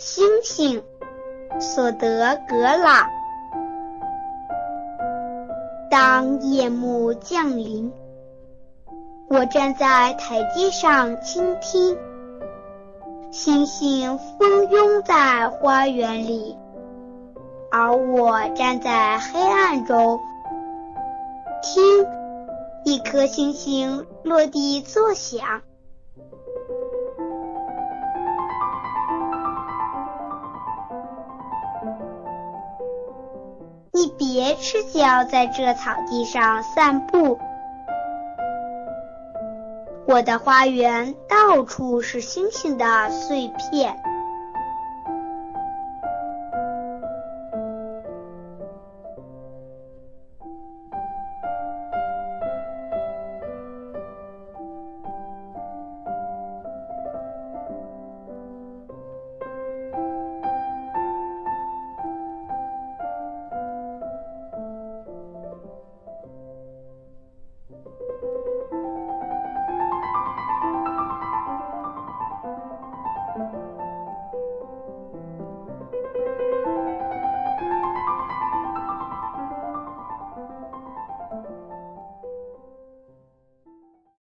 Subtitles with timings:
[0.00, 0.82] 星星，
[1.60, 3.06] 索德格朗。
[5.90, 7.92] 当夜幕降临，
[9.28, 11.98] 我站在台阶上倾听，
[13.30, 16.56] 星星蜂拥在花园里，
[17.70, 20.18] 而我站在黑暗中，
[21.62, 22.06] 听
[22.86, 25.60] 一颗星星落地作响。
[33.92, 37.40] 你别赤脚在这草地上散步，
[40.06, 44.00] 我的花园到处是星星的碎片。